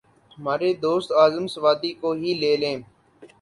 [0.37, 2.77] ہمارے دوست اعظم سواتی کو ہی لے لیں۔